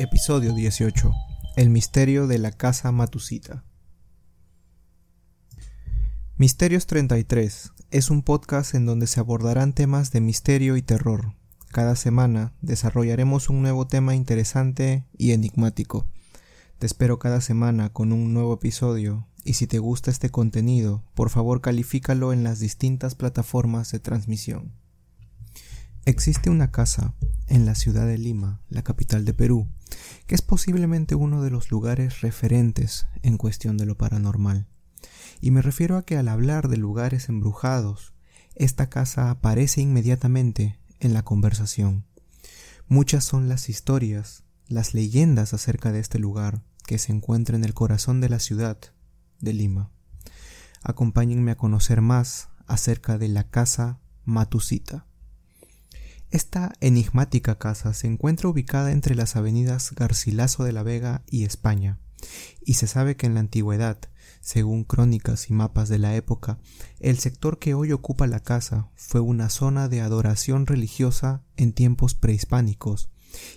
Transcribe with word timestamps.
Episodio 0.00 0.54
18. 0.54 1.12
El 1.56 1.70
misterio 1.70 2.28
de 2.28 2.38
la 2.38 2.52
casa 2.52 2.92
Matusita. 2.92 3.64
Misterios 6.36 6.86
33 6.86 7.72
es 7.90 8.08
un 8.08 8.22
podcast 8.22 8.76
en 8.76 8.86
donde 8.86 9.08
se 9.08 9.18
abordarán 9.18 9.72
temas 9.72 10.12
de 10.12 10.20
misterio 10.20 10.76
y 10.76 10.82
terror. 10.82 11.34
Cada 11.72 11.96
semana 11.96 12.52
desarrollaremos 12.62 13.48
un 13.48 13.60
nuevo 13.60 13.88
tema 13.88 14.14
interesante 14.14 15.04
y 15.16 15.32
enigmático. 15.32 16.06
Te 16.78 16.86
espero 16.86 17.18
cada 17.18 17.40
semana 17.40 17.92
con 17.92 18.12
un 18.12 18.32
nuevo 18.32 18.54
episodio 18.54 19.26
y 19.42 19.54
si 19.54 19.66
te 19.66 19.80
gusta 19.80 20.12
este 20.12 20.30
contenido, 20.30 21.02
por 21.14 21.28
favor 21.28 21.60
califícalo 21.60 22.32
en 22.32 22.44
las 22.44 22.60
distintas 22.60 23.16
plataformas 23.16 23.90
de 23.90 23.98
transmisión. 23.98 24.74
Existe 26.08 26.48
una 26.48 26.70
casa 26.70 27.12
en 27.48 27.66
la 27.66 27.74
ciudad 27.74 28.06
de 28.06 28.16
Lima, 28.16 28.62
la 28.70 28.82
capital 28.82 29.26
de 29.26 29.34
Perú, 29.34 29.68
que 30.26 30.34
es 30.34 30.40
posiblemente 30.40 31.14
uno 31.14 31.42
de 31.42 31.50
los 31.50 31.70
lugares 31.70 32.22
referentes 32.22 33.06
en 33.20 33.36
cuestión 33.36 33.76
de 33.76 33.84
lo 33.84 33.98
paranormal. 33.98 34.66
Y 35.42 35.50
me 35.50 35.60
refiero 35.60 35.98
a 35.98 36.06
que 36.06 36.16
al 36.16 36.28
hablar 36.28 36.68
de 36.68 36.78
lugares 36.78 37.28
embrujados, 37.28 38.14
esta 38.54 38.88
casa 38.88 39.28
aparece 39.28 39.82
inmediatamente 39.82 40.78
en 40.98 41.12
la 41.12 41.26
conversación. 41.26 42.06
Muchas 42.86 43.24
son 43.24 43.50
las 43.50 43.68
historias, 43.68 44.44
las 44.66 44.94
leyendas 44.94 45.52
acerca 45.52 45.92
de 45.92 46.00
este 46.00 46.18
lugar 46.18 46.62
que 46.86 46.96
se 46.96 47.12
encuentra 47.12 47.54
en 47.54 47.64
el 47.64 47.74
corazón 47.74 48.22
de 48.22 48.30
la 48.30 48.38
ciudad 48.38 48.78
de 49.40 49.52
Lima. 49.52 49.90
Acompáñenme 50.82 51.50
a 51.50 51.58
conocer 51.58 52.00
más 52.00 52.48
acerca 52.66 53.18
de 53.18 53.28
la 53.28 53.50
casa 53.50 54.00
Matusita. 54.24 55.04
Esta 56.30 56.74
enigmática 56.80 57.56
casa 57.56 57.94
se 57.94 58.06
encuentra 58.06 58.50
ubicada 58.50 58.92
entre 58.92 59.14
las 59.14 59.34
avenidas 59.34 59.92
Garcilaso 59.94 60.62
de 60.62 60.72
la 60.72 60.82
Vega 60.82 61.22
y 61.26 61.44
España, 61.44 61.98
y 62.60 62.74
se 62.74 62.86
sabe 62.86 63.16
que 63.16 63.24
en 63.24 63.32
la 63.32 63.40
antigüedad, 63.40 63.98
según 64.42 64.84
crónicas 64.84 65.48
y 65.48 65.54
mapas 65.54 65.88
de 65.88 65.98
la 65.98 66.14
época, 66.16 66.58
el 67.00 67.18
sector 67.18 67.58
que 67.58 67.72
hoy 67.72 67.92
ocupa 67.92 68.26
la 68.26 68.40
casa 68.40 68.90
fue 68.94 69.20
una 69.20 69.48
zona 69.48 69.88
de 69.88 70.02
adoración 70.02 70.66
religiosa 70.66 71.44
en 71.56 71.72
tiempos 71.72 72.14
prehispánicos, 72.14 73.08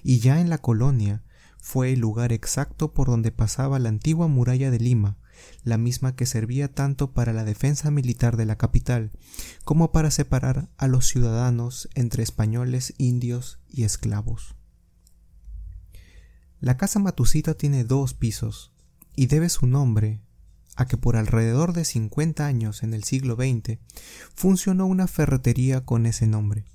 y 0.01 0.19
ya 0.19 0.39
en 0.39 0.49
la 0.49 0.59
colonia 0.59 1.23
fue 1.59 1.91
el 1.91 1.99
lugar 1.99 2.31
exacto 2.31 2.93
por 2.93 3.07
donde 3.07 3.33
pasaba 3.33 3.79
la 3.79 3.89
antigua 3.89 4.29
muralla 4.29 4.71
de 4.71 4.79
Lima, 4.79 5.17
la 5.63 5.77
misma 5.77 6.15
que 6.15 6.25
servía 6.25 6.73
tanto 6.73 7.13
para 7.13 7.33
la 7.33 7.43
defensa 7.43 7.91
militar 7.91 8.37
de 8.37 8.45
la 8.45 8.57
capital 8.57 9.11
como 9.63 9.91
para 9.91 10.11
separar 10.11 10.69
a 10.77 10.87
los 10.87 11.07
ciudadanos 11.07 11.89
entre 11.95 12.23
españoles, 12.23 12.93
indios 12.97 13.59
y 13.69 13.83
esclavos. 13.83 14.55
La 16.59 16.77
casa 16.77 16.99
Matusita 16.99 17.55
tiene 17.55 17.83
dos 17.83 18.13
pisos 18.13 18.71
y 19.15 19.27
debe 19.27 19.49
su 19.49 19.65
nombre 19.65 20.21
a 20.75 20.85
que 20.85 20.97
por 20.97 21.15
alrededor 21.15 21.73
de 21.73 21.85
50 21.85 22.45
años 22.45 22.83
en 22.83 22.93
el 22.93 23.03
siglo 23.03 23.35
XX 23.35 23.79
funcionó 24.35 24.85
una 24.85 25.07
ferretería 25.07 25.85
con 25.85 26.05
ese 26.05 26.27
nombre. 26.27 26.65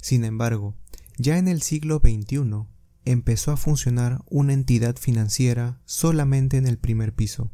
Sin 0.00 0.24
embargo, 0.24 0.74
ya 1.18 1.38
en 1.38 1.48
el 1.48 1.62
siglo 1.62 2.00
XXI 2.02 2.66
empezó 3.04 3.52
a 3.52 3.56
funcionar 3.56 4.22
una 4.28 4.52
entidad 4.52 4.96
financiera 4.96 5.80
solamente 5.84 6.56
en 6.56 6.66
el 6.66 6.78
primer 6.78 7.14
piso, 7.14 7.50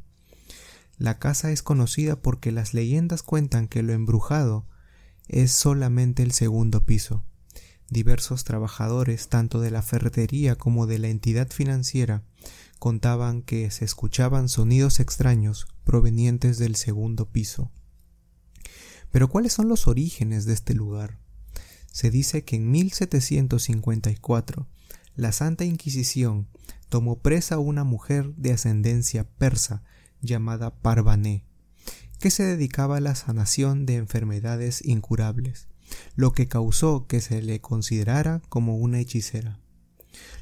la 1.02 1.18
casa 1.18 1.50
es 1.50 1.64
conocida 1.64 2.22
porque 2.22 2.52
las 2.52 2.74
leyendas 2.74 3.24
cuentan 3.24 3.66
que 3.66 3.82
lo 3.82 3.92
embrujado 3.92 4.68
es 5.26 5.50
solamente 5.50 6.22
el 6.22 6.30
segundo 6.30 6.86
piso. 6.86 7.24
Diversos 7.90 8.44
trabajadores, 8.44 9.28
tanto 9.28 9.60
de 9.60 9.72
la 9.72 9.82
ferretería 9.82 10.54
como 10.54 10.86
de 10.86 11.00
la 11.00 11.08
entidad 11.08 11.50
financiera, 11.50 12.22
contaban 12.78 13.42
que 13.42 13.68
se 13.72 13.84
escuchaban 13.84 14.48
sonidos 14.48 15.00
extraños 15.00 15.66
provenientes 15.82 16.58
del 16.58 16.76
segundo 16.76 17.28
piso. 17.28 17.72
Pero 19.10 19.28
¿cuáles 19.28 19.54
son 19.54 19.66
los 19.66 19.88
orígenes 19.88 20.44
de 20.44 20.52
este 20.52 20.72
lugar? 20.72 21.18
Se 21.90 22.12
dice 22.12 22.44
que 22.44 22.54
en 22.54 22.70
1754 22.70 24.68
la 25.16 25.32
Santa 25.32 25.64
Inquisición 25.64 26.46
tomó 26.88 27.18
presa 27.18 27.56
a 27.56 27.58
una 27.58 27.82
mujer 27.82 28.36
de 28.36 28.52
ascendencia 28.52 29.24
persa 29.24 29.82
llamada 30.22 30.74
Parvané, 30.74 31.44
que 32.18 32.30
se 32.30 32.44
dedicaba 32.44 32.96
a 32.96 33.00
la 33.00 33.14
sanación 33.14 33.84
de 33.84 33.96
enfermedades 33.96 34.82
incurables, 34.84 35.68
lo 36.14 36.32
que 36.32 36.48
causó 36.48 37.06
que 37.06 37.20
se 37.20 37.42
le 37.42 37.60
considerara 37.60 38.40
como 38.48 38.76
una 38.76 39.00
hechicera. 39.00 39.58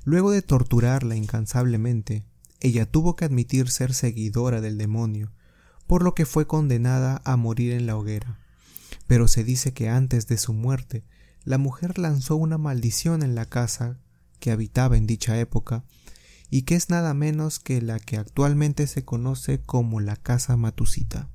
Luego 0.04 0.30
de 0.30 0.42
torturarla 0.42 1.16
incansablemente, 1.16 2.24
ella 2.60 2.86
tuvo 2.86 3.16
que 3.16 3.24
admitir 3.24 3.70
ser 3.70 3.94
seguidora 3.94 4.60
del 4.60 4.76
demonio, 4.78 5.32
por 5.86 6.02
lo 6.02 6.14
que 6.14 6.26
fue 6.26 6.46
condenada 6.46 7.20
a 7.24 7.36
morir 7.36 7.72
en 7.72 7.86
la 7.86 7.96
hoguera. 7.96 8.38
Pero 9.06 9.26
se 9.26 9.42
dice 9.42 9.72
que 9.72 9.88
antes 9.88 10.26
de 10.26 10.36
su 10.36 10.52
muerte, 10.52 11.04
la 11.44 11.58
mujer 11.58 11.98
lanzó 11.98 12.36
una 12.36 12.58
maldición 12.58 13.22
en 13.22 13.34
la 13.34 13.46
casa 13.46 13.98
que 14.38 14.50
habitaba 14.50 14.96
en 14.96 15.06
dicha 15.06 15.38
época, 15.40 15.84
y 16.50 16.62
que 16.62 16.74
es 16.74 16.90
nada 16.90 17.14
menos 17.14 17.58
que 17.58 17.80
la 17.80 17.98
que 17.98 18.16
actualmente 18.16 18.86
se 18.86 19.04
conoce 19.04 19.60
como 19.60 20.00
la 20.00 20.16
Casa 20.16 20.56
Matusita. 20.56 21.30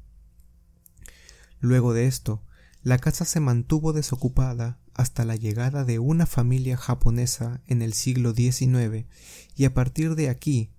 Luego 1.60 1.94
de 1.94 2.06
esto, 2.06 2.44
la 2.84 3.00
casa 3.00 3.26
se 3.26 3.40
mantuvo 3.40 3.94
desocupada 3.94 4.78
hasta 4.94 5.26
la 5.26 5.36
llegada 5.36 5.86
de 5.86 5.98
una 5.98 6.26
familia 6.26 6.78
japonesa 6.78 7.62
en 7.66 7.82
el 7.82 7.94
siglo 7.94 8.34
XIX 8.34 9.08
y 9.56 9.66
a 9.66 9.74
partir 9.74 10.16
de 10.16 10.30
aquí 10.30 10.72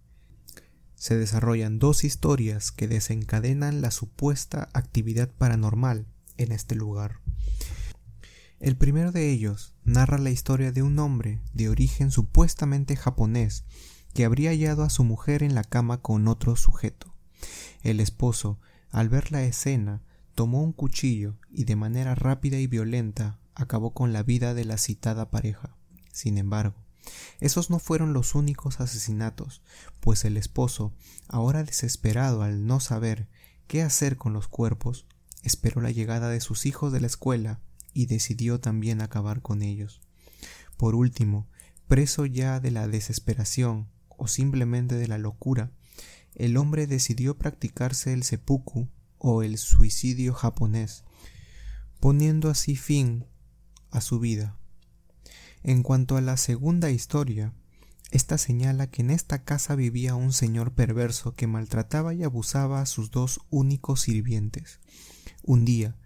se 0.94 1.16
desarrollan 1.16 1.78
dos 1.78 2.04
historias 2.04 2.70
que 2.70 2.88
desencadenan 2.88 3.80
la 3.80 3.91
supuesta 3.91 4.68
actividad 4.72 5.30
paranormal 5.30 6.06
en 6.36 6.53
este 6.53 6.74
lugar. 6.74 7.20
El 8.60 8.76
primero 8.76 9.12
de 9.12 9.30
ellos 9.30 9.74
narra 9.84 10.18
la 10.18 10.30
historia 10.30 10.72
de 10.72 10.82
un 10.82 10.98
hombre 10.98 11.42
de 11.53 11.68
origen 11.68 12.10
supuestamente 12.10 12.97
japonés 12.97 13.64
que 14.16 14.25
habría 14.25 14.49
hallado 14.49 14.82
a 14.82 14.88
su 14.88 15.04
mujer 15.04 15.43
en 15.43 15.54
la 15.54 15.62
cama 15.62 16.00
con 16.00 16.27
otro 16.27 16.56
sujeto. 16.56 17.15
El 17.82 18.00
esposo, 18.00 18.59
al 18.91 19.10
ver 19.10 19.31
la 19.31 19.43
escena, 19.43 20.00
tomó 20.34 20.62
un 20.62 20.72
cuchillo 20.72 21.37
y 21.50 21.65
de 21.65 21.77
manera 21.77 22.15
rápida 22.15 22.59
y 22.59 22.66
violenta 22.66 23.38
acabó 23.54 23.93
con 23.93 24.15
la 24.15 24.22
vida 24.22 24.54
de 24.54 24.65
la 24.65 24.78
citada 24.78 25.28
pareja. 25.31 25.77
Sin 26.12 26.38
embargo, 26.38 26.77
esos 27.41 27.69
no 27.69 27.78
fueron 27.78 28.15
los 28.15 28.34
únicos 28.34 28.81
asesinatos, 28.81 29.60
pues 30.00 30.25
el 30.25 30.38
esposo, 30.38 30.94
ahora 31.28 31.62
desesperado 31.62 32.43
al 32.43 32.66
no 32.66 32.81
saber 32.81 33.28
qué 33.66 33.83
hacer 33.83 34.16
con 34.16 34.33
los 34.33 34.48
cuerpos, 34.48 35.04
esperó 35.43 35.83
la 35.83 35.91
llegada 35.91 36.31
de 36.31 36.41
sus 36.41 36.65
hijos 36.65 36.91
de 36.91 37.03
la 37.03 37.06
escuela 37.06 37.60
y 37.93 38.06
decidió 38.06 38.60
también 38.60 39.03
acabar 39.03 39.43
con 39.43 39.60
ellos. 39.60 40.00
Por 40.78 40.94
último, 40.94 41.47
preso 41.87 42.25
ya 42.25 42.60
de 42.60 42.71
la 42.71 42.88
desesperación, 42.88 43.88
o 44.16 44.28
simplemente 44.28 44.94
de 44.94 45.09
la 45.09 45.19
locura, 45.19 45.71
el 46.34 46.56
hombre 46.56 46.87
decidió 46.87 47.38
practicarse 47.38 48.12
el 48.12 48.22
seppuku 48.22 48.88
o 49.19 49.43
el 49.43 49.59
suicidio 49.59 50.34
japonés, 50.34 51.04
poniendo 52.00 52.50
así 52.50 52.77
fin 52.77 53.27
a 53.91 54.01
su 54.01 54.21
vida. 54.21 54.57
En 55.63 55.83
cuanto 55.83 56.16
a 56.16 56.21
la 56.21 56.36
segunda 56.36 56.91
historia, 56.91 57.53
esta 58.10 58.39
señala 58.39 58.86
que 58.86 59.03
en 59.03 59.10
esta 59.10 59.42
casa 59.42 59.74
vivía 59.74 60.15
un 60.15 60.33
señor 60.33 60.74
perverso 60.74 61.34
que 61.34 61.47
maltrataba 61.47 62.15
y 62.15 62.22
abusaba 62.22 62.80
a 62.80 62.86
sus 62.86 63.10
dos 63.10 63.41
únicos 63.51 64.03
sirvientes. 64.03 64.80
Un 65.42 65.65
día, 65.65 65.97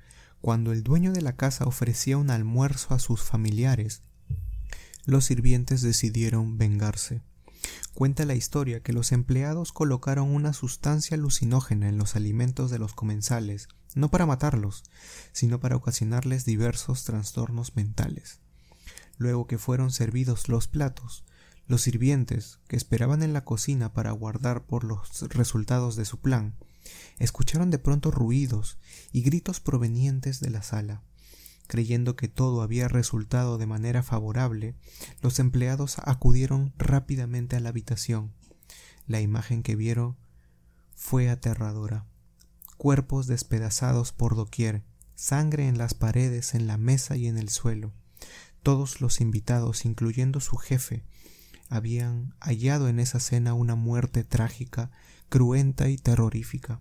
cuando 0.41 0.73
el 0.73 0.83
dueño 0.83 1.13
de 1.13 1.21
la 1.21 1.37
casa 1.37 1.67
ofrecía 1.67 2.17
un 2.17 2.31
almuerzo 2.31 2.95
a 2.95 2.99
sus 2.99 3.23
familiares, 3.23 4.03
los 5.05 5.27
sirvientes 5.27 5.83
decidieron 5.83 6.57
vengarse. 6.57 7.23
Cuenta 8.01 8.25
la 8.25 8.35
historia 8.35 8.83
que 8.83 8.95
los 8.95 9.13
empleados 9.13 9.73
colocaron 9.73 10.35
una 10.35 10.55
sustancia 10.55 11.19
alucinógena 11.19 11.87
en 11.87 11.99
los 11.99 12.17
alimentos 12.17 12.71
de 12.71 12.79
los 12.79 12.95
comensales, 12.95 13.69
no 13.95 14.11
para 14.11 14.25
matarlos, 14.25 14.85
sino 15.33 15.61
para 15.61 15.77
ocasionarles 15.77 16.47
diversos 16.47 17.05
trastornos 17.05 17.77
mentales. 17.77 18.41
Luego 19.19 19.47
que 19.47 19.59
fueron 19.59 19.91
servidos 19.91 20.49
los 20.49 20.67
platos, 20.67 21.27
los 21.67 21.83
sirvientes, 21.83 22.59
que 22.69 22.77
esperaban 22.77 23.23
en 23.23 23.35
la 23.35 23.45
cocina 23.45 23.93
para 23.93 24.09
aguardar 24.09 24.65
por 24.65 24.83
los 24.85 25.29
resultados 25.29 25.95
de 25.95 26.07
su 26.07 26.21
plan, 26.21 26.55
escucharon 27.19 27.71
de 27.71 27.79
pronto 27.79 28.11
ruidos 28.11 28.79
y 29.13 29.21
gritos 29.21 29.61
provenientes 29.61 30.41
de 30.41 30.49
la 30.49 30.63
sala. 30.63 31.03
Creyendo 31.71 32.17
que 32.17 32.27
todo 32.27 32.63
había 32.63 32.89
resultado 32.89 33.57
de 33.57 33.65
manera 33.65 34.03
favorable, 34.03 34.75
los 35.23 35.39
empleados 35.39 35.99
acudieron 36.01 36.75
rápidamente 36.79 37.55
a 37.55 37.61
la 37.61 37.69
habitación. 37.69 38.33
La 39.07 39.21
imagen 39.21 39.63
que 39.63 39.77
vieron 39.77 40.17
fue 40.97 41.31
aterradora. 41.31 42.07
Cuerpos 42.77 43.29
despedazados 43.29 44.11
por 44.11 44.35
doquier, 44.35 44.83
sangre 45.15 45.69
en 45.69 45.79
las 45.79 45.95
paredes, 45.95 46.57
en 46.57 46.67
la 46.67 46.77
mesa 46.77 47.17
y 47.17 47.29
en 47.29 47.39
el 47.39 47.51
suelo. 47.51 47.93
Todos 48.65 49.01
los 49.01 49.21
invitados, 49.21 49.85
incluyendo 49.85 50.41
su 50.41 50.57
jefe, 50.57 51.05
habían 51.69 52.35
hallado 52.41 52.89
en 52.89 52.99
esa 52.99 53.21
cena 53.21 53.55
una 53.55 53.77
muerte 53.77 54.25
trágica, 54.25 54.91
cruenta 55.29 55.89
y 55.89 55.99
terrorífica. 55.99 56.81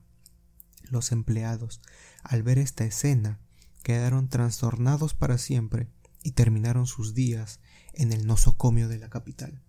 Los 0.89 1.11
empleados, 1.11 1.79
al 2.23 2.41
ver 2.41 2.57
esta 2.57 2.85
escena, 2.85 3.39
quedaron 3.89 4.29
trastornados 4.29 5.15
para 5.15 5.39
siempre 5.39 5.87
y 6.21 6.33
terminaron 6.33 6.85
sus 6.85 7.15
días 7.15 7.59
en 7.93 8.13
el 8.13 8.27
nosocomio 8.27 8.87
de 8.87 8.99
la 8.99 9.09
capital. 9.09 9.63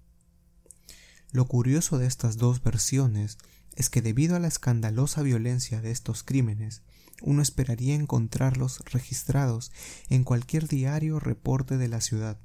Lo 1.33 1.47
curioso 1.47 1.97
de 1.97 2.07
estas 2.07 2.37
dos 2.37 2.63
versiones 2.63 3.39
es 3.77 3.89
que 3.89 4.03
debido 4.03 4.37
a 4.37 4.39
la 4.39 4.49
escandalosa 4.49 5.23
violencia 5.23 5.81
de 5.81 5.91
estos 5.91 6.23
crímenes, 6.23 6.83
uno 7.23 7.41
esperaría 7.41 7.95
encontrarlos 7.95 8.81
registrados 8.93 9.73
en 10.11 10.25
cualquier 10.25 10.69
diario 10.69 11.17
o 11.17 11.21
reporte 11.21 11.79
de 11.79 11.89
la 11.89 12.03
ciudad. 12.03 12.39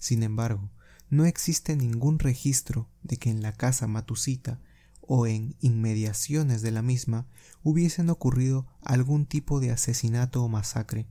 Sin 0.00 0.24
embargo, 0.24 0.72
no 1.10 1.26
existe 1.26 1.76
ningún 1.76 2.18
registro 2.18 2.90
de 3.04 3.18
que 3.18 3.30
en 3.30 3.40
la 3.40 3.52
casa 3.52 3.86
Matusita 3.86 4.60
o 5.06 5.26
en 5.26 5.56
inmediaciones 5.60 6.62
de 6.62 6.70
la 6.70 6.82
misma 6.82 7.26
hubiesen 7.62 8.10
ocurrido 8.10 8.66
algún 8.82 9.26
tipo 9.26 9.60
de 9.60 9.70
asesinato 9.70 10.42
o 10.42 10.48
masacre, 10.48 11.06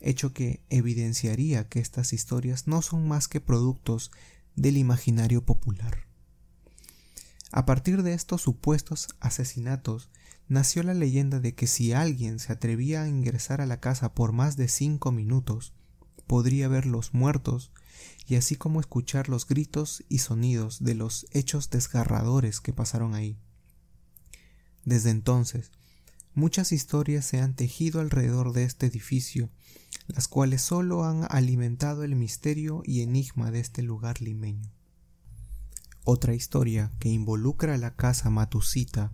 hecho 0.00 0.32
que 0.32 0.62
evidenciaría 0.70 1.68
que 1.68 1.80
estas 1.80 2.12
historias 2.12 2.66
no 2.66 2.82
son 2.82 3.06
más 3.06 3.28
que 3.28 3.40
productos 3.40 4.10
del 4.56 4.76
imaginario 4.76 5.44
popular. 5.44 6.06
A 7.50 7.66
partir 7.66 8.02
de 8.02 8.14
estos 8.14 8.42
supuestos 8.42 9.08
asesinatos 9.20 10.10
nació 10.48 10.82
la 10.82 10.94
leyenda 10.94 11.38
de 11.38 11.54
que 11.54 11.66
si 11.66 11.92
alguien 11.92 12.38
se 12.38 12.52
atrevía 12.52 13.02
a 13.02 13.08
ingresar 13.08 13.60
a 13.60 13.66
la 13.66 13.80
casa 13.80 14.14
por 14.14 14.32
más 14.32 14.56
de 14.56 14.68
cinco 14.68 15.12
minutos, 15.12 15.74
podría 16.26 16.68
ver 16.68 16.86
los 16.86 17.14
muertos 17.14 17.72
y 18.26 18.36
así 18.36 18.56
como 18.56 18.80
escuchar 18.80 19.28
los 19.28 19.46
gritos 19.46 20.04
y 20.08 20.18
sonidos 20.18 20.82
de 20.82 20.94
los 20.94 21.26
hechos 21.32 21.70
desgarradores 21.70 22.60
que 22.60 22.72
pasaron 22.72 23.14
ahí. 23.14 23.38
Desde 24.84 25.10
entonces, 25.10 25.70
muchas 26.34 26.72
historias 26.72 27.24
se 27.24 27.40
han 27.40 27.54
tejido 27.54 28.00
alrededor 28.00 28.52
de 28.52 28.64
este 28.64 28.86
edificio, 28.86 29.50
las 30.06 30.28
cuales 30.28 30.62
solo 30.62 31.04
han 31.04 31.26
alimentado 31.30 32.04
el 32.04 32.16
misterio 32.16 32.82
y 32.84 33.02
enigma 33.02 33.50
de 33.50 33.60
este 33.60 33.82
lugar 33.82 34.20
limeño. 34.20 34.72
Otra 36.04 36.34
historia 36.34 36.90
que 36.98 37.08
involucra 37.08 37.74
a 37.74 37.78
la 37.78 37.94
casa 37.94 38.28
Matusita 38.28 39.12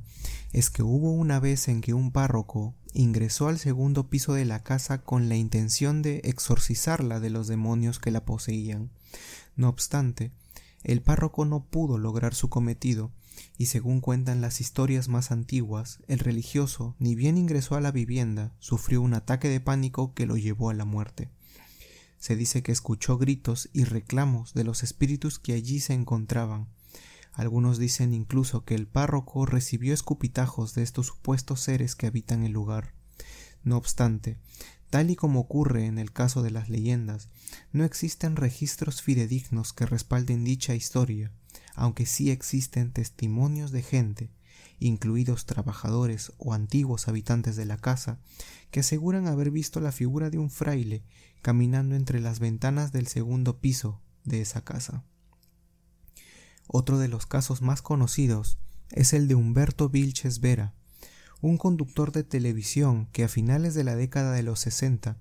es 0.53 0.71
que 0.71 0.83
hubo 0.83 1.13
una 1.13 1.41
vez 1.41 1.69
en 1.69 1.81
que 1.81 1.95
un 1.95 2.11
párroco 2.11 2.75
ingresó 2.95 3.49
al 3.49 3.59
segundo 3.59 4.09
piso 4.09 4.33
de 4.35 4.45
la 4.45 4.63
casa 4.63 5.03
con 5.03 5.29
la 5.29 5.37
intención 5.37 6.03
de 6.03 6.21
exorcizarla 6.25 7.21
de 7.21 7.31
los 7.31 7.47
demonios 7.49 7.99
que 7.99 8.11
la 8.11 8.25
poseían. 8.25 8.91
No 9.57 9.69
obstante, 9.69 10.33
el 10.83 11.03
párroco 11.03 11.45
no 11.45 11.65
pudo 11.65 11.99
lograr 11.99 12.35
su 12.35 12.49
cometido, 12.49 13.13
y 13.57 13.67
según 13.67 14.01
cuentan 14.01 14.41
las 14.41 14.61
historias 14.61 15.09
más 15.09 15.31
antiguas, 15.31 16.01
el 16.09 16.19
religioso, 16.19 16.97
ni 16.99 17.15
bien 17.15 17.37
ingresó 17.37 17.77
a 17.77 17.81
la 17.81 17.93
vivienda, 17.93 18.53
sufrió 18.59 19.03
un 19.03 19.15
ataque 19.15 19.49
de 19.49 19.61
pánico 19.61 20.15
que 20.15 20.27
lo 20.27 20.37
llevó 20.37 20.71
a 20.71 20.75
la 20.75 20.85
muerte. 20.85 21.29
Se 22.19 22.35
dice 22.35 22.63
que 22.63 22.73
escuchó 22.73 23.17
gritos 23.17 23.69
y 23.73 23.85
reclamos 23.85 24.55
de 24.55 24.65
los 24.65 24.83
espíritus 24.83 25.39
que 25.39 25.53
allí 25.53 25.79
se 25.81 25.95
encontraban, 25.95 26.69
algunos 27.39 27.79
dicen 27.79 28.15
incluso 28.15 28.65
que 28.65 28.75
el 28.75 28.89
párroco 28.89 29.47
recibió 29.47 29.95
escupitajos 29.95 30.75
de 30.75 30.83
estos 30.83 31.07
supuestos 31.07 31.61
seres 31.61 31.95
que 31.95 32.09
habitan 32.09 32.43
el 32.43 32.51
lugar. 32.51 32.95
No 33.63 33.77
obstante, 33.77 34.39
tal 34.91 35.13
y 35.13 35.15
como 35.15 35.39
ocurre 35.39 35.87
en 35.87 36.01
el 36.01 36.13
caso 36.13 36.43
de 36.43 36.51
las 36.51 36.69
leyendas, 36.69 37.29
no 37.71 37.85
existen 37.85 38.35
registros 38.35 39.03
fidedignos 39.03 39.73
que 39.73 39.87
respalden 39.87 40.43
dicha 40.43 40.75
historia, 40.75 41.31
aunque 41.77 42.07
sí 42.07 42.33
existen 42.33 42.93
testimonios 42.93 43.71
de 43.71 43.83
gente, 43.83 44.33
incluidos 44.81 45.47
trabajadores 45.47 46.33
o 46.39 46.55
antiguos 46.55 47.07
habitantes 47.07 47.55
de 47.55 47.67
la 47.67 47.77
casa, 47.77 48.19
que 48.73 48.81
aseguran 48.81 49.29
haber 49.29 49.53
visto 49.53 49.79
la 49.79 49.93
figura 49.93 50.29
de 50.31 50.39
un 50.39 50.51
fraile 50.51 51.05
caminando 51.41 51.95
entre 51.95 52.19
las 52.19 52.41
ventanas 52.41 52.91
del 52.91 53.07
segundo 53.07 53.61
piso 53.61 54.03
de 54.25 54.41
esa 54.41 54.65
casa. 54.65 55.05
Otro 56.71 56.99
de 56.99 57.09
los 57.09 57.25
casos 57.25 57.63
más 57.63 57.81
conocidos 57.81 58.59
es 58.91 59.15
el 59.15 59.27
de 59.27 59.35
Humberto 59.35 59.89
Vilches 59.89 60.41
Vera, 60.41 60.75
un 61.41 61.57
conductor 61.57 62.13
de 62.13 62.25
televisión 62.25 63.09
que 63.11 63.25
a 63.25 63.29
finales 63.29 63.73
de 63.73 63.85
la 63.85 63.97
década 63.97 64.33
de 64.33 64.43
los 64.43 64.61
60 64.61 65.17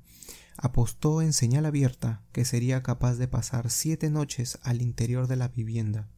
apostó 0.57 1.21
en 1.21 1.31
señal 1.31 1.65
abierta 1.65 2.21
que 2.33 2.43
sería 2.43 2.83
capaz 2.83 3.15
de 3.15 3.29
pasar 3.29 3.69
siete 3.69 4.09
noches 4.09 4.59
al 4.61 4.81
interior 4.81 5.27
de 5.27 5.37
la 5.37 5.47
vivienda. 5.47 6.09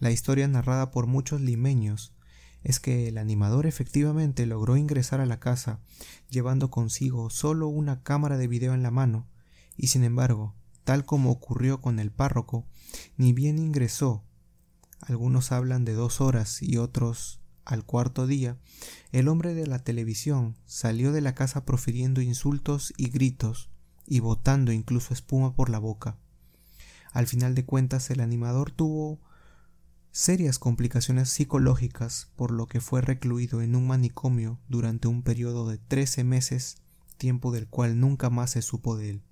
La 0.00 0.10
historia 0.10 0.48
narrada 0.48 0.90
por 0.90 1.06
muchos 1.06 1.40
limeños 1.40 2.12
es 2.64 2.80
que 2.80 3.06
el 3.06 3.18
animador 3.18 3.66
efectivamente 3.66 4.46
logró 4.46 4.76
ingresar 4.76 5.20
a 5.20 5.26
la 5.26 5.38
casa 5.38 5.78
llevando 6.28 6.70
consigo 6.70 7.30
solo 7.30 7.68
una 7.68 8.02
cámara 8.02 8.36
de 8.36 8.48
video 8.48 8.74
en 8.74 8.82
la 8.82 8.90
mano 8.90 9.28
y 9.76 9.86
sin 9.88 10.02
embargo, 10.02 10.56
tal 10.82 11.04
como 11.04 11.30
ocurrió 11.30 11.80
con 11.80 12.00
el 12.00 12.10
párroco, 12.10 12.66
ni 13.16 13.32
bien 13.32 13.60
ingresó 13.60 14.24
algunos 15.00 15.52
hablan 15.52 15.84
de 15.84 15.94
dos 15.94 16.20
horas 16.20 16.62
y 16.62 16.78
otros 16.78 17.40
al 17.64 17.84
cuarto 17.84 18.26
día, 18.26 18.56
el 19.10 19.28
hombre 19.28 19.52
de 19.54 19.66
la 19.66 19.80
televisión 19.80 20.56
salió 20.66 21.12
de 21.12 21.20
la 21.20 21.34
casa 21.34 21.64
profiriendo 21.64 22.20
insultos 22.20 22.94
y 22.96 23.10
gritos 23.10 23.70
y 24.06 24.20
botando 24.20 24.72
incluso 24.72 25.12
espuma 25.12 25.54
por 25.54 25.68
la 25.68 25.80
boca. 25.80 26.16
Al 27.12 27.26
final 27.26 27.54
de 27.54 27.64
cuentas 27.64 28.10
el 28.10 28.20
animador 28.20 28.70
tuvo 28.70 29.20
serias 30.12 30.58
complicaciones 30.58 31.28
psicológicas 31.28 32.30
por 32.36 32.50
lo 32.50 32.66
que 32.66 32.80
fue 32.80 33.00
recluido 33.00 33.62
en 33.62 33.74
un 33.74 33.86
manicomio 33.86 34.60
durante 34.68 35.08
un 35.08 35.22
periodo 35.22 35.68
de 35.68 35.78
trece 35.78 36.24
meses, 36.24 36.76
tiempo 37.18 37.52
del 37.52 37.66
cual 37.66 37.98
nunca 37.98 38.30
más 38.30 38.52
se 38.52 38.62
supo 38.62 38.96
de 38.96 39.10
él. 39.10 39.22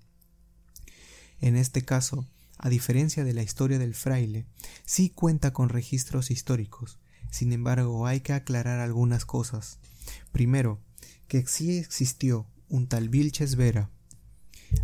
En 1.39 1.55
este 1.55 1.83
caso, 1.83 2.27
a 2.57 2.69
diferencia 2.69 3.23
de 3.23 3.33
la 3.33 3.43
historia 3.43 3.79
del 3.79 3.93
fraile, 3.93 4.45
sí 4.85 5.09
cuenta 5.09 5.53
con 5.53 5.69
registros 5.69 6.31
históricos. 6.31 6.99
Sin 7.29 7.51
embargo, 7.53 8.07
hay 8.07 8.21
que 8.21 8.33
aclarar 8.33 8.79
algunas 8.79 9.25
cosas. 9.25 9.79
Primero, 10.31 10.81
que 11.27 11.45
sí 11.47 11.77
existió 11.77 12.47
un 12.69 12.87
tal 12.87 13.09
Vilches 13.09 13.55
Vera, 13.55 13.89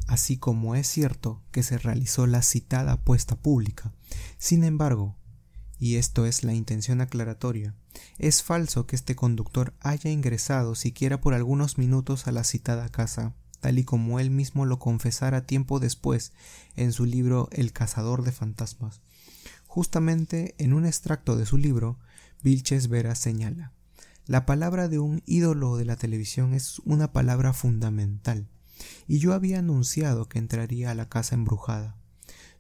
así 0.08 0.38
como 0.38 0.76
es 0.76 0.88
cierto 0.88 1.42
que 1.52 1.64
se 1.64 1.78
realizó 1.78 2.28
la 2.28 2.42
citada 2.42 2.94
apuesta 2.94 3.36
pública. 3.36 3.94
Sin 4.38 4.64
embargo, 4.64 5.18
y 5.80 5.96
esto 5.96 6.26
es 6.26 6.44
la 6.44 6.54
intención 6.54 7.02
aclaratoria, 7.02 7.76
es 8.18 8.44
falso 8.44 8.86
que 8.86 8.96
este 8.96 9.16
conductor 9.16 9.74
haya 9.80 10.12
ingresado 10.12 10.76
siquiera 10.76 11.20
por 11.22 11.34
algunos 11.34 11.78
minutos 11.78 12.28
a 12.28 12.32
la 12.32 12.44
citada 12.44 12.90
casa 12.90 13.34
tal 13.62 13.80
y 13.80 13.86
como 13.86 14.20
él 14.20 14.30
mismo 14.30 14.66
lo 14.66 14.80
confesara 14.80 15.46
tiempo 15.46 15.80
después 15.80 16.34
en 16.76 16.92
su 16.92 17.06
libro 17.06 17.48
El 17.52 17.72
cazador 17.72 18.24
de 18.24 18.34
fantasmas. 18.34 19.00
Justamente 19.68 20.56
en 20.58 20.74
un 20.74 20.86
extracto 20.86 21.38
de 21.38 21.46
su 21.46 21.58
libro, 21.58 21.98
Vilches 22.44 22.90
Vera 22.90 23.16
señala 23.16 23.72
La 24.26 24.46
palabra 24.46 24.90
de 24.90 25.00
un 25.00 25.24
ídolo 25.26 25.78
de 25.78 25.86
la 25.86 25.96
televisión 25.96 26.54
es 26.54 26.80
una 26.80 27.14
palabra 27.14 27.54
fundamental, 27.54 28.50
y 29.08 29.20
yo 29.20 29.34
había 29.34 29.60
anunciado 29.60 30.28
que 30.28 30.40
entraría 30.40 30.92
a 30.92 30.96
la 30.96 31.08
casa 31.08 31.36
embrujada. 31.36 31.96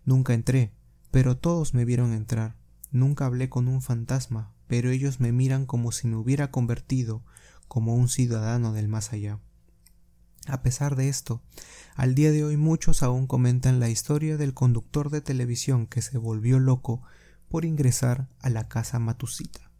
Nunca 0.05 0.33
entré, 0.33 0.71
pero 1.09 1.35
todos 1.35 1.73
me 1.73 1.83
vieron 1.83 2.13
entrar. 2.13 2.55
Nunca 2.91 3.25
hablé 3.25 3.49
con 3.49 3.67
un 3.67 3.81
fantasma, 3.81 4.53
pero 4.67 4.89
ellos 4.89 5.19
me 5.19 5.31
miran 5.31 5.65
como 5.65 5.91
si 5.91 6.07
me 6.07 6.15
hubiera 6.15 6.51
convertido 6.51 7.23
como 7.67 7.95
un 7.95 8.07
ciudadano 8.07 8.71
del 8.73 8.87
más 8.87 9.13
allá. 9.13 9.39
A 10.47 10.63
pesar 10.63 10.95
de 10.95 11.07
esto, 11.07 11.41
al 11.95 12.15
día 12.15 12.31
de 12.31 12.43
hoy 12.43 12.57
muchos 12.57 13.03
aún 13.03 13.27
comentan 13.27 13.79
la 13.79 13.89
historia 13.89 14.37
del 14.37 14.53
conductor 14.53 15.11
de 15.11 15.21
televisión 15.21 15.85
que 15.85 16.01
se 16.01 16.17
volvió 16.17 16.59
loco 16.59 17.03
por 17.47 17.63
ingresar 17.63 18.27
a 18.39 18.49
la 18.49 18.67
casa 18.67 18.97
Matusita. 18.97 19.71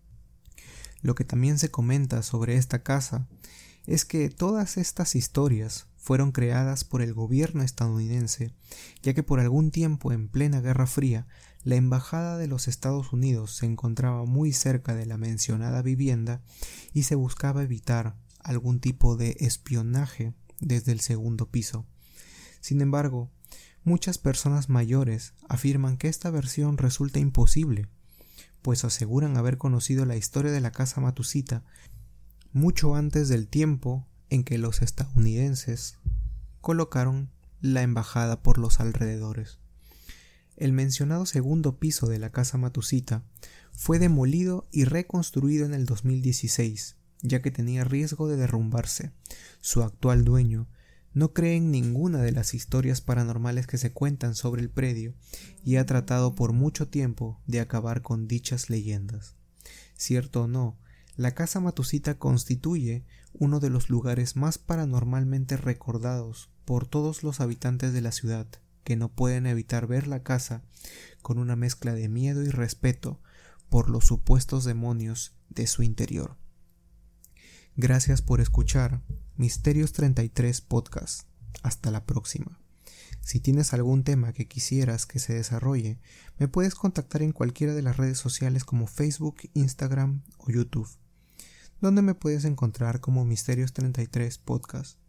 Lo 1.01 1.15
que 1.15 1.23
también 1.23 1.57
se 1.57 1.71
comenta 1.71 2.21
sobre 2.21 2.57
esta 2.57 2.83
casa 2.83 3.27
es 3.87 4.05
que 4.05 4.29
todas 4.29 4.77
estas 4.77 5.15
historias 5.15 5.87
fueron 5.97 6.31
creadas 6.31 6.83
por 6.83 7.01
el 7.01 7.13
gobierno 7.13 7.63
estadounidense, 7.63 8.53
ya 9.01 9.13
que 9.13 9.23
por 9.23 9.39
algún 9.39 9.71
tiempo 9.71 10.11
en 10.11 10.27
plena 10.27 10.61
Guerra 10.61 10.85
Fría 10.85 11.27
la 11.63 11.75
embajada 11.75 12.37
de 12.37 12.47
los 12.47 12.67
Estados 12.67 13.13
Unidos 13.13 13.55
se 13.55 13.65
encontraba 13.65 14.25
muy 14.25 14.51
cerca 14.51 14.95
de 14.95 15.05
la 15.05 15.17
mencionada 15.17 15.81
vivienda 15.81 16.41
y 16.93 17.03
se 17.03 17.15
buscaba 17.15 17.63
evitar 17.63 18.15
algún 18.39 18.79
tipo 18.79 19.15
de 19.15 19.37
espionaje 19.39 20.33
desde 20.61 20.93
el 20.93 21.01
segundo 21.01 21.49
piso. 21.49 21.85
Sin 22.61 22.79
embargo, 22.81 23.29
muchas 23.83 24.17
personas 24.17 24.69
mayores 24.69 25.33
afirman 25.49 25.97
que 25.97 26.07
esta 26.07 26.29
versión 26.29 26.77
resulta 26.77 27.19
imposible, 27.19 27.87
pues 28.61 28.85
aseguran 28.85 29.35
haber 29.35 29.57
conocido 29.57 30.05
la 30.05 30.15
historia 30.15 30.51
de 30.51 30.61
la 30.61 30.71
casa 30.71 31.01
Matusita 31.01 31.63
mucho 32.53 32.95
antes 32.95 33.27
del 33.29 33.47
tiempo 33.47 34.07
en 34.29 34.43
que 34.43 34.57
los 34.57 34.81
estadounidenses 34.81 35.97
colocaron 36.61 37.29
la 37.59 37.81
embajada 37.81 38.41
por 38.41 38.57
los 38.57 38.79
alrededores. 38.79 39.59
El 40.57 40.73
mencionado 40.73 41.25
segundo 41.25 41.79
piso 41.79 42.07
de 42.07 42.19
la 42.19 42.31
casa 42.31 42.57
Matusita 42.57 43.23
fue 43.71 43.99
demolido 43.99 44.67
y 44.71 44.83
reconstruido 44.83 45.65
en 45.65 45.73
el 45.73 45.85
2016, 45.85 46.97
ya 47.21 47.41
que 47.41 47.51
tenía 47.51 47.83
riesgo 47.83 48.27
de 48.27 48.37
derrumbarse. 48.37 49.11
Su 49.59 49.83
actual 49.83 50.23
dueño 50.23 50.67
no 51.13 51.33
cree 51.33 51.57
en 51.57 51.71
ninguna 51.71 52.21
de 52.21 52.31
las 52.31 52.53
historias 52.53 53.01
paranormales 53.01 53.67
que 53.67 53.77
se 53.77 53.91
cuentan 53.91 54.35
sobre 54.35 54.61
el 54.61 54.69
predio 54.69 55.13
y 55.63 55.75
ha 55.75 55.85
tratado 55.85 56.35
por 56.35 56.53
mucho 56.53 56.87
tiempo 56.87 57.41
de 57.47 57.59
acabar 57.59 58.01
con 58.01 58.27
dichas 58.27 58.69
leyendas. 58.69 59.35
Cierto 59.95 60.43
o 60.43 60.47
no, 60.47 60.77
la 61.17 61.31
casa 61.31 61.59
Matusita 61.59 62.17
constituye 62.17 63.05
uno 63.33 63.59
de 63.59 63.69
los 63.69 63.89
lugares 63.89 64.35
más 64.35 64.57
paranormalmente 64.57 65.57
recordados 65.57 66.49
por 66.65 66.87
todos 66.87 67.23
los 67.23 67.41
habitantes 67.41 67.93
de 67.93 68.01
la 68.01 68.11
ciudad, 68.11 68.47
que 68.83 68.95
no 68.95 69.09
pueden 69.09 69.45
evitar 69.45 69.87
ver 69.87 70.07
la 70.07 70.23
casa 70.23 70.63
con 71.21 71.37
una 71.37 71.55
mezcla 71.55 71.93
de 71.93 72.07
miedo 72.07 72.41
y 72.43 72.49
respeto 72.49 73.19
por 73.69 73.89
los 73.89 74.05
supuestos 74.05 74.63
demonios 74.63 75.33
de 75.49 75.67
su 75.67 75.83
interior. 75.83 76.40
Gracias 77.77 78.21
por 78.21 78.41
escuchar 78.41 79.01
Misterios 79.37 79.93
33 79.93 80.59
Podcast. 80.59 81.21
Hasta 81.63 81.89
la 81.89 82.05
próxima. 82.05 82.59
Si 83.21 83.39
tienes 83.39 83.73
algún 83.73 84.03
tema 84.03 84.33
que 84.33 84.45
quisieras 84.45 85.05
que 85.05 85.19
se 85.19 85.33
desarrolle, 85.33 85.97
me 86.37 86.49
puedes 86.49 86.75
contactar 86.75 87.21
en 87.21 87.31
cualquiera 87.31 87.73
de 87.73 87.81
las 87.81 87.95
redes 87.95 88.17
sociales 88.17 88.65
como 88.65 88.87
Facebook, 88.87 89.37
Instagram 89.53 90.21
o 90.37 90.51
YouTube, 90.51 90.89
donde 91.79 92.01
me 92.01 92.13
puedes 92.13 92.43
encontrar 92.43 92.99
como 92.99 93.23
Misterios 93.23 93.71
33 93.71 94.37
Podcast. 94.39 94.99